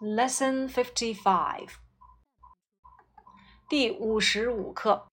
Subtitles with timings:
[0.00, 1.68] Lesson Fifty Five，
[3.68, 5.06] 第五十五课。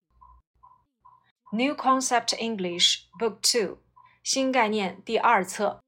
[1.52, 3.78] New Concept English Book Two，
[4.24, 5.80] 新概念第二册。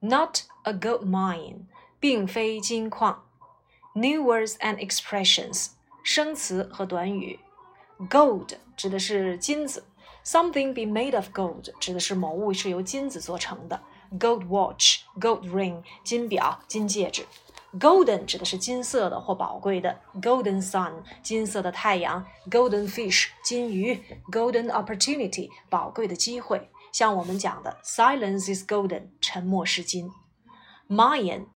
[0.00, 1.66] Not a gold mine，
[2.00, 3.24] 并非金矿。
[3.94, 5.72] New words and expressions，
[6.02, 7.38] 生词和短语。
[8.10, 9.84] Gold 指的是金子，
[10.24, 13.80] something be made of gold 指的是某物是由金子做成的。
[14.18, 17.26] gold watch, gold ring，金表、金戒指。
[17.80, 20.92] Golden 指的是金色的或宝贵的，Golden sun
[21.22, 23.98] 金色的太阳，Golden fish 金鱼，
[24.30, 26.70] Golden opportunity 宝贵的机会。
[26.92, 30.10] 像我们讲的，Silence is golden 沉默是金。
[30.86, 31.46] Mine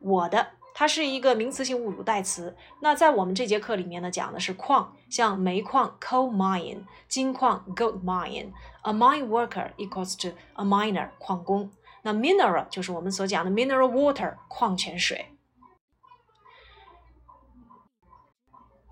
[0.00, 2.56] 我的，它是一个名词性物主代词。
[2.80, 11.70] 那在我们这节课里面呢，讲的是矿，像煤矿 coal mine，金矿 gold mine。A mine worker equals to a miner 矿工。
[12.03, 15.37] 那 mineral 就是我们所讲的 mineral water 矿泉水。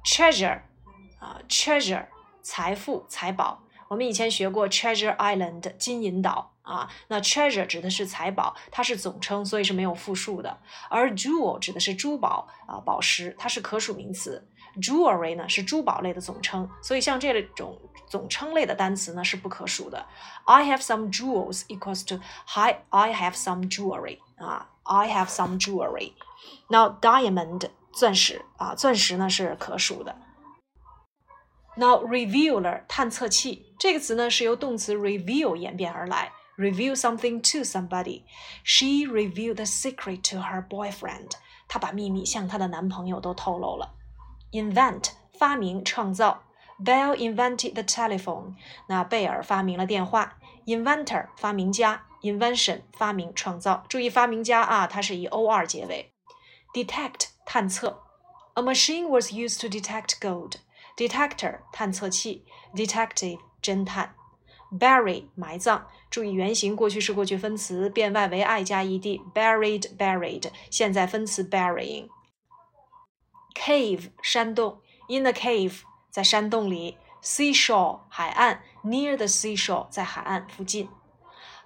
[0.05, 0.61] treasure
[1.19, 2.07] 啊，treasure
[2.41, 3.63] 财富财宝。
[3.87, 6.89] 我们以前学过 treasure island 金银岛啊。
[7.07, 10.61] 那 treasure 指的是财宝，它是总称，所以是没有复数的。
[10.89, 14.47] 而 jewel 指的是珠宝啊，宝石，它是可数名词。
[14.76, 20.04] Jewelry 呢是珠宝类的总称，所以像这种总称类的单词呢是不可数的。
[20.44, 27.70] I have some jewels equals to Hi, I have some jewelry 啊，I have some jewelry。Now diamond
[27.92, 30.16] 钻石啊，钻石呢是可数的。
[31.76, 41.30] Now revealer 探测器这个词呢是由动词 reveal 演变而来，reveal something to somebody。She revealed the secret to her boyfriend。
[41.68, 43.94] 她把秘密向她的男朋友都透露了。
[44.51, 46.43] invent 发明创造。
[46.83, 48.55] Bell invented the telephone。
[48.87, 50.37] 那贝尔发明了电话。
[50.65, 53.83] Inventor 发明家，invention 发明创造。
[53.89, 56.13] 注意发明家啊，它是以 o r 结尾。
[56.73, 58.03] Detect 探测。
[58.53, 60.55] A machine was used to detect gold.
[60.95, 62.45] Detector 探测器
[62.75, 64.15] ，detective 侦探。
[64.71, 69.19] Bury 埋葬，注意原形过去式过去分词变 y 为 i 加 e d。
[69.33, 72.07] Buried, buried，现在分词 burying。
[73.59, 80.87] Cave 山洞，in the cave 在山洞里，seashore 海岸，near the seashore 在海岸附近。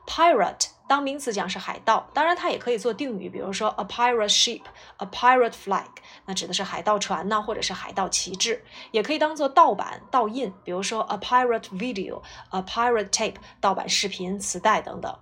[0.08, 5.86] pirate 当名词讲是海盗，当然它也可以做定语，比如说 a pirate ship，a pirate flag，
[6.26, 15.16] 那指的是海盗船呢，或者是海盗旗帜，也可以当做盗版、盗印，比如说 a pirate video，a pirate tape，盗版视频、磁带等等。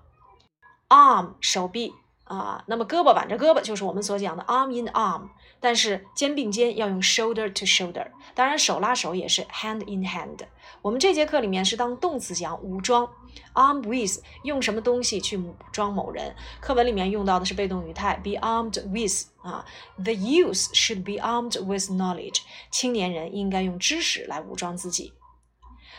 [0.88, 1.94] arm 手臂
[2.32, 5.28] 啊，那么胳膊挽着胳膊就是我们所讲的 arm in arm。
[5.60, 10.40] 但是肩并肩要用 shoulder to shoulder，当然手拉手也是 hand in hand。
[10.82, 13.08] 我们这节课里面是当动词讲武装
[13.54, 16.34] ，armed with 用什么东西去武装某人。
[16.62, 19.66] 课文里面用到的是被动语态 be armed with 啊
[19.98, 22.40] ，the youth should be armed with knowledge，
[22.72, 25.14] 青年人应该用知识来武装自己。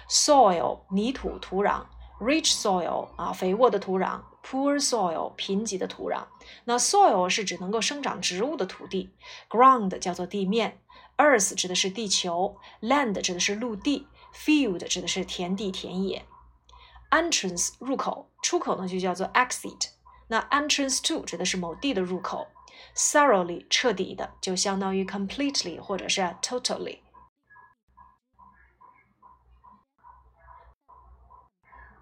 [0.09, 1.83] soil 泥土土壤
[2.23, 4.21] ，rich soil 啊肥沃的土壤。
[4.45, 6.25] Poor soil，贫瘠的土壤。
[6.65, 9.11] 那 soil 是指能够生长植物的土地
[9.49, 10.81] ，ground 叫做地面
[11.17, 16.25] ，earth 指的是地球，land 指的是陆地，field 指的是田地田野。
[17.11, 19.91] Entrance 入口，出口呢就叫做 exit。
[20.27, 22.49] 那 entrance to 指的是某地的入口
[22.97, 27.02] ，thoroughly 彻底的，就相当于 completely 或者是 totally。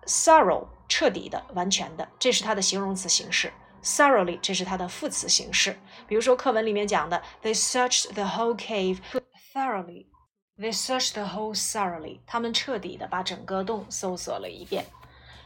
[0.06, 3.52] Thorough 彻底的、完全的，这是它的形容词形式。
[3.82, 5.78] Thoroughly 这是它的副词形式。
[6.06, 8.98] 比如说课文里面讲的，They searched the whole cave
[9.54, 10.06] thoroughly.
[10.58, 12.20] They searched the whole thoroughly.
[12.26, 14.84] 他们彻底的把整个洞搜索了一遍。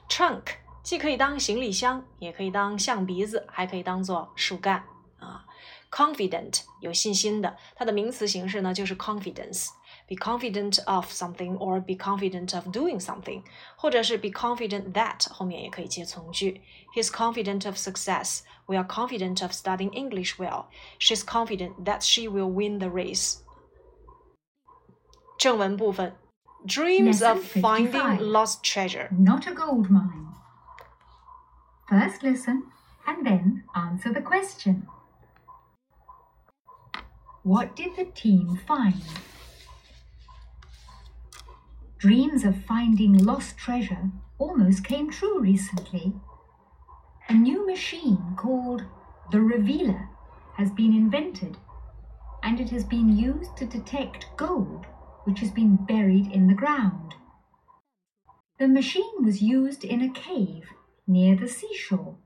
[0.09, 0.43] Trunk
[0.83, 4.83] 既可以当行李箱，也可以当象鼻子，还可以当做树干
[5.21, 5.45] 啊。
[5.91, 9.69] Confident 有信心的，它的名词形式呢就是 confidence。
[10.08, 13.44] be confident of something or be confident of doing something，
[13.78, 16.62] 或者是 be confident that 后面也可以接从句。
[16.96, 18.42] He's confident of success.
[18.66, 20.66] We are confident of studying English well.
[21.00, 23.40] She's confident that she will win the race.
[25.38, 26.16] 正文部分，
[26.66, 29.10] Dreams of finding lost treasure.
[29.12, 30.28] Not a gold mine.
[31.88, 32.64] First listen
[33.08, 34.88] and then answer the question.
[37.44, 39.02] What did the team find?
[42.05, 46.13] Dreams of finding lost treasure almost came true recently.
[47.31, 48.83] A new machine called
[49.33, 50.11] the Revealer
[50.59, 51.57] has been invented,
[52.43, 54.85] and it has been used to detect gold
[55.25, 57.15] which has been buried in the ground.
[58.59, 60.65] The machine was used in a cave
[61.07, 62.19] near the seashore,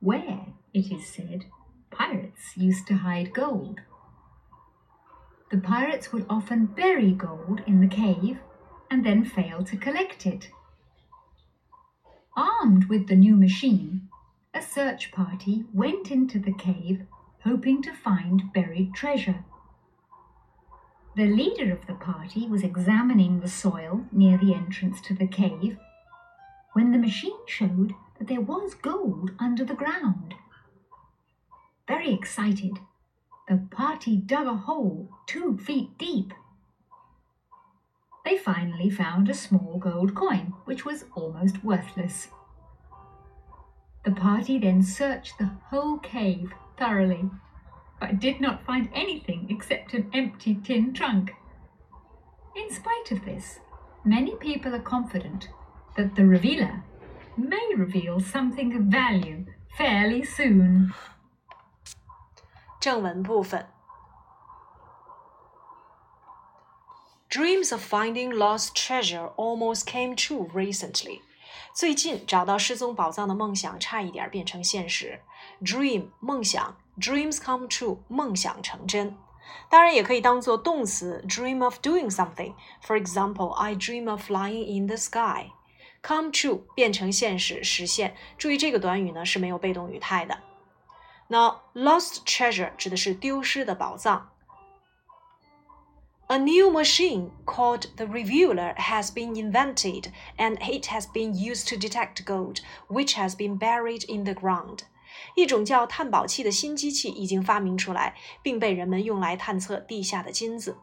[0.00, 1.44] where, it is said,
[1.90, 3.80] pirates used to hide gold.
[5.50, 8.38] The pirates would often bury gold in the cave
[8.90, 10.50] and then fail to collect it.
[12.36, 14.08] Armed with the new machine,
[14.54, 17.02] a search party went into the cave
[17.44, 19.44] hoping to find buried treasure.
[21.16, 25.78] The leader of the party was examining the soil near the entrance to the cave
[26.74, 30.34] when the machine showed that there was gold under the ground.
[31.88, 32.78] Very excited,
[33.48, 36.32] the party dug a hole two feet deep
[38.27, 42.29] They finally found a small gold coin, which was almost worthless.
[44.05, 47.29] The party then searched the whole cave thoroughly
[47.99, 51.33] but did not find anything except an empty tin trunk.
[52.53, 53.59] In spite of this,
[54.03, 55.47] many people are confident
[55.95, 56.83] that the revealer
[57.37, 59.45] may reveal something of value
[59.77, 60.91] fairly soon.
[62.81, 63.65] 正文部分
[67.29, 71.21] Dreams of finding lost treasure almost came true recently.
[71.73, 75.19] 最近找到失踪宝藏的梦想差一点变成现实。
[75.61, 79.17] Dream 梦想，dreams come true 梦想成真。
[79.69, 85.51] 当然也可以当做动词，dream of doing something。For example, I dream of flying in the sky.
[86.03, 88.15] Come true 变成现实，实现。
[88.37, 90.37] 注意这个短语呢是没有被动语态的。
[91.27, 94.29] 那 lost treasure 指的是丢失的宝藏。
[96.27, 101.75] A new machine called the Revealer has been invented, and it has been used to
[101.75, 104.79] detect gold, which has been buried in the ground.
[105.35, 110.77] 一种叫探宝器的新机器已经发明出来，并被人们用来探测地下的金子。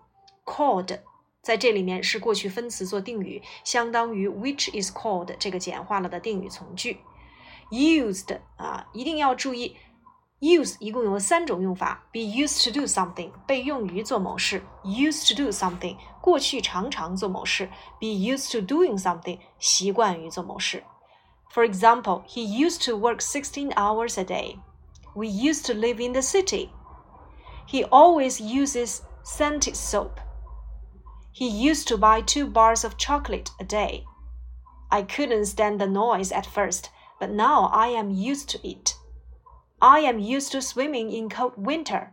[0.45, 1.01] Called
[1.43, 6.99] 在这里面是过去分词做定语，相当于 which is called 这个简化了的定语从句。
[7.71, 9.77] Used 啊，一定要注意。
[10.45, 17.69] Use 一共有三种用法：be used to do something 被用于做某事；used to do something 过去常常做某事；
[18.01, 20.83] be used to doing something 习惯于做某事。
[21.53, 24.57] For example, he used to work 16 hours a day.
[25.15, 26.71] We used to live in the city.
[27.67, 30.21] He always uses scented soap.
[31.33, 34.05] He used to buy two bars of chocolate a day.
[34.91, 38.95] I couldn't stand the noise at first, but now I am used to it.
[39.79, 42.09] I am used to swimming in cold winter.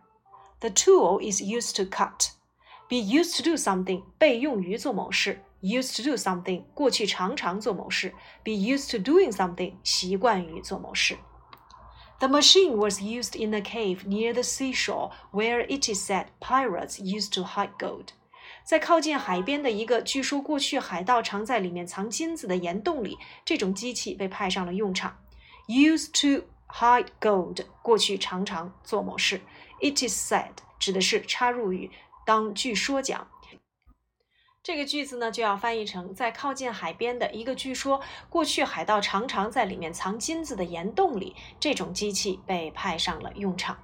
[0.60, 2.32] The tool is used to cut.
[2.90, 8.14] Be used to do something 被用于做某事，used to do something 过去常常做某事，
[8.44, 11.18] be used to doing something 习惯于做某事。
[12.20, 17.34] The machine was used in a cave near the seashore, where it is said pirates used
[17.36, 18.08] to hide gold.
[18.64, 25.18] 在靠近海边的一个据说过去海盗常在里面藏金子的岩洞里，这种机器被派上了用场。
[25.68, 29.43] Used to hide gold 过去常常做某事
[29.81, 31.91] ，it is said 指的是插入语，
[32.25, 33.29] 当据说讲。
[34.63, 43.79] 这个句子呢就要翻译成在靠近海边的一个据说过去海盗常常在里面藏金子的岩洞里，这种机器被派上了用场。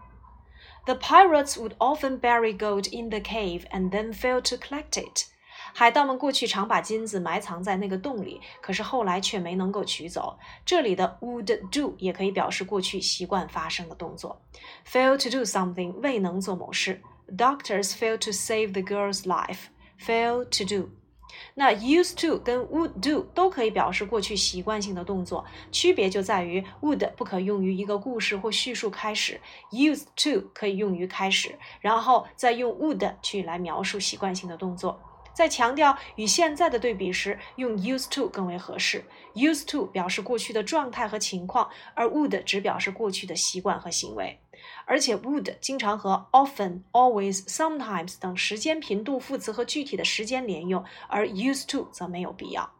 [0.86, 5.26] The pirates would often bury gold in the cave and then fail to collect it.
[5.74, 10.38] 海盗们过去常把金子埋藏在那个洞里，可是后来却没能够取走。
[10.64, 14.40] 这里的 would do 也可以表示过去习惯发生的动作。
[14.86, 17.00] Fail to do something 未能做某事。
[17.36, 19.66] Doctors fail to save the girl's life.
[20.00, 20.90] Fail to do。
[21.54, 29.40] 那 used to 跟 would do 都可以表示过去习惯性的动作，区别就在于 would 不可用于一个故事或叙述开始
[29.70, 34.98] ，used to 可以用于开始，然后再用 would 去来描述习惯性的动作。
[35.38, 39.04] 在强调与现在的对比时，用 used to 更为合适。
[39.36, 44.40] used to 表示过去的状态和情况，而 would 只表示过去的习惯和行为。
[44.84, 52.72] 而且 would 经常和 often、always、sometimes 等时间频度副词和具体的时间连用，而 used to 则没有必要。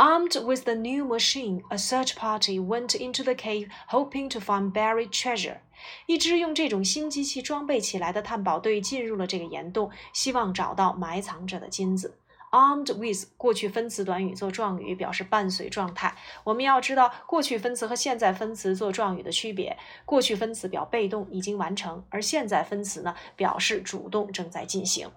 [0.00, 4.72] Armed with the new machine, a search party went into the cave hoping to find
[4.72, 5.56] buried treasure.
[6.06, 12.16] 一支用这种新机器装备起来的探宝队进入了这个岩洞，希望找到埋藏着的金子。
[12.52, 16.16] Armed with 过去分词短语做状语，表示伴随状态。
[16.44, 19.76] 我们要知道过去分词和现在分词做状语的区别。
[20.04, 25.10] 过去分词表被动，已经完成；而现在分词呢，表示主动，正在进行。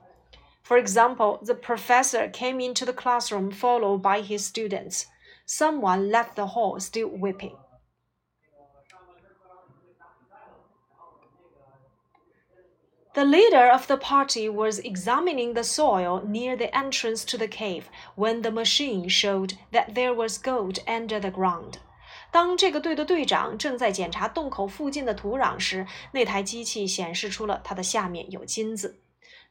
[0.62, 5.06] For example, the professor came into the classroom followed by his students.
[5.46, 7.56] Someone left the hall still weeping.
[13.14, 17.84] The leader of the party was examining the soil near the entrance to the cave
[18.14, 21.78] when the machine showed that there was gold under the ground.
[22.30, 28.99] 当这个队的队长正在检查洞口附近的土壤时，那台机器显示出了它的下面有金子。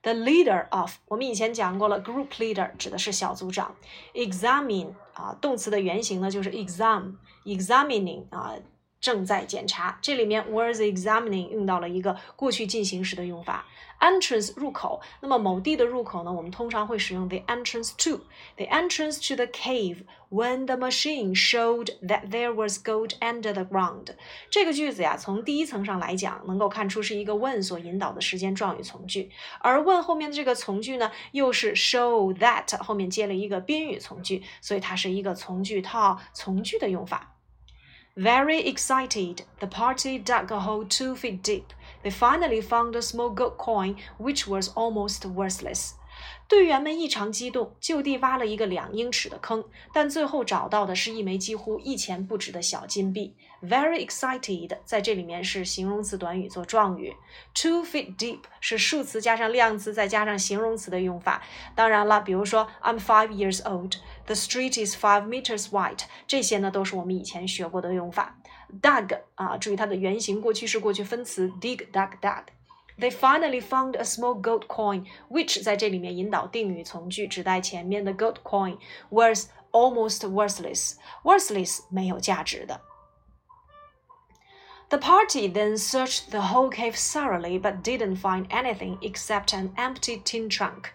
[0.02, 3.75] The leader of，我们以前讲过了，group leader 指的是小组长。
[4.14, 8.54] Examine 啊，动词的原型呢就是 exam，examining 啊。
[9.00, 13.66] 正在检查，这里面 was examining 用到了一个过去进行时的用法。
[14.00, 16.33] entrance 入口，那么某地的入口呢？
[16.33, 18.23] 我们通常会使用 the entrance to
[18.57, 23.62] the entrance to the cave when the machine showed that there was gold under the
[23.62, 24.14] ground。
[24.50, 29.30] 这个句子呀，从第一层上来讲，能够看出是一个 when 所引导的时间状语从句，
[29.61, 37.37] 而 when 后面的这个从句呢，又是 show that 后面接了一个宾语从句，所以它是一个从句套从句的用法。
[38.17, 41.73] Very excited, the party dug a hole two feet deep.
[42.02, 45.95] They finally found a small gold coin, which was almost worthless.
[46.50, 49.64] 队员们异常激动，就地挖了一个两英尺的坑，
[49.95, 53.37] 但最后找到的是一枚几乎一钱不值的小金币。
[53.62, 57.14] Very excited，在这里面是形容词短语做状语。
[57.54, 61.40] Two feet deep 是数词加上量词再加上形容词的用法。
[61.76, 68.37] 当然了，比如说 I'm five years old，the street is five meters wide，这些呢都是我们以前学过的用法。
[68.83, 72.42] Dug 啊，注意它的原型过去式过去分词 dig dug dug。
[73.00, 78.77] They finally found a small gold coin, which 在这里面引导定语从句，指代前面的 gold coin
[79.10, 80.96] was almost worthless.
[81.24, 82.79] Worthless 没有价值的。
[84.88, 90.50] The party then searched the whole cave thoroughly, but didn't find anything except an empty tin
[90.50, 90.91] trunk.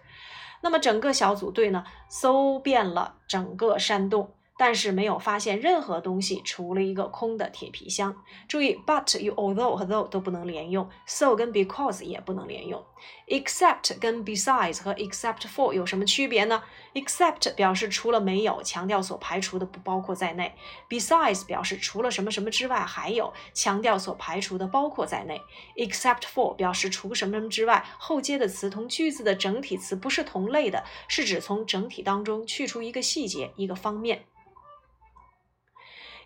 [0.61, 4.33] 那么整个小组队呢，搜遍了整个山洞。
[4.58, 8.16] 但是没有发现任何东西，除了一个空的铁皮箱。
[8.48, 12.82] 注意，but 与 although 和 though 都不能连用，so 跟 because 也不能连用。
[13.28, 16.62] except 跟 besides 和 except for 有什么区别呢
[16.94, 20.54] ？except 表示除了没有，强调所排除的不包括在内
[20.88, 25.42] ；besides 表示除了什么什么之外还有，强调所排除的包括在内
[25.76, 34.24] ；except for 表示除什么什么之外，后接的词同句子的整体词不是同类的，是指从整体当中去除一个细节、一个方面。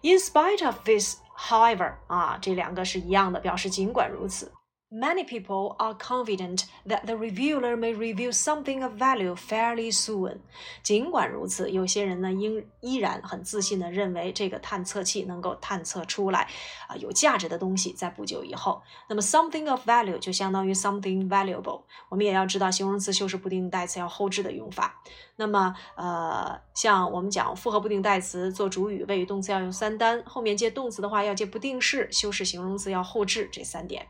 [0.02, 4.50] In spite of this, however，啊，这两个是一样的，表示尽管如此。
[4.92, 10.38] Many people are confident that the revealer may reveal something of value fairly soon。
[10.82, 16.48] 尽管如此，有些人呢，应依然很自信地认为这个探测器能够探测出来
[16.88, 18.82] 啊有价值的东西，在不久以后。
[19.08, 21.82] 那么，something of value 就相当于 something valuable。
[22.08, 25.00] 我们也要知道形容词修饰不定代词要后置的用法。
[25.36, 34.08] 那么，呃，像我们讲复合不定代词做主语，谓语动词要用三单，后面接动词的话要接不定式，修饰形容词要后置这三点。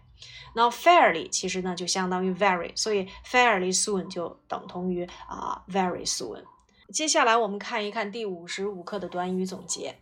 [0.54, 6.44] 那 fairly 其实呢就相当于 very，所以 fairly soon 就等同于啊 very soon。
[6.94, 10.00] 接下来我们看一看第五十五课的短语总结：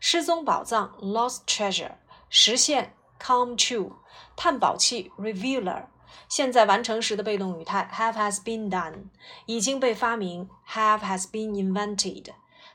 [0.00, 1.92] 失踪宝藏 lost treasure，
[2.28, 3.92] 实现 come true，
[4.36, 5.86] 探宝器 revealer，
[6.28, 9.04] 现在完成时的被动语态 have has been done，
[9.46, 12.26] 已经被发明 have has been invented，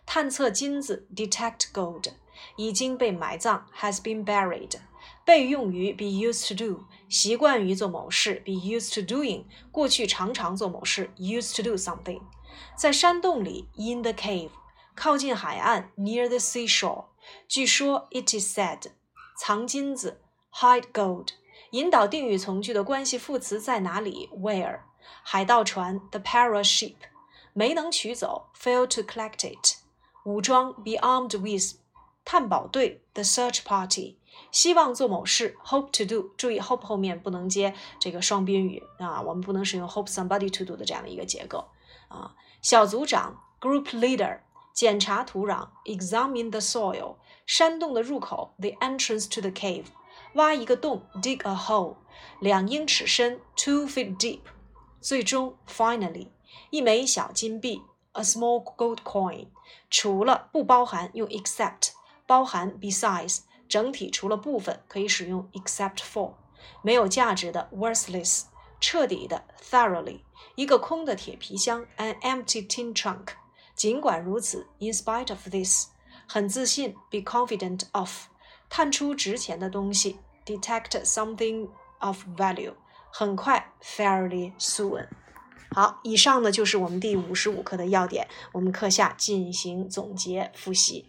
[0.06, 2.14] 探测金子 detect gold，
[2.56, 4.80] 已经被埋葬 has been buried。
[5.26, 12.22] 被用于 be used to do，习惯于做某事 be used to doing，过去常常做某事 used to do something。
[12.78, 14.50] 在山洞里 in the cave，
[14.96, 17.06] 靠近海岸 near the seashore。
[17.48, 18.92] 据说 it is said，
[19.40, 20.22] 藏金子
[20.54, 21.30] hide gold。
[21.72, 24.82] 引导定语从句的关系副词在哪里 where。
[25.24, 26.96] 海盗船 the pirate ship，
[27.54, 29.78] 没能取走 fail to collect it。
[30.26, 31.78] 武装 be armed with。
[32.24, 34.18] 探宝队 the search party。
[34.51, 36.31] 希望做某事，hope to do。
[36.37, 41.67] 注意，hope 后面不能接这个双宾语啊，我们不能使用 hope somebody to do 的这样的一个结构
[42.09, 42.35] 啊。
[42.63, 44.41] 小组长，group leader，
[44.73, 47.17] 检查土壤，examine the soil。
[47.47, 49.85] 山洞的入口，the entrance to the cave。
[50.35, 51.97] 挖一个洞，dig a hole，
[52.41, 54.41] 两英尺深，two feet deep。
[55.01, 56.29] 最终，finally，
[56.71, 59.47] 一枚小金币，a small gold coin。
[59.89, 61.91] 除了不包含用 except，
[62.27, 63.41] 包含 besides。
[63.69, 66.35] 整体除了部分可以使用 except for，
[66.83, 68.45] 没有价值的 worthless，
[68.81, 70.21] 彻底的 thoroughly，
[70.55, 73.29] 一个空的铁皮箱 an empty tin trunk。
[73.75, 75.89] 尽管如此，in spite of this，
[76.27, 78.29] 很自信 be confident of，
[78.69, 81.69] 探出值钱的东西 detect something
[81.99, 82.75] of value，
[83.13, 85.09] 很快 fairly soon。
[85.73, 91.07] 好，以上呢就是我们第五十五课的要点，我们课下进行总结复习。